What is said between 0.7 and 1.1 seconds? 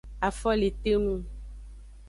te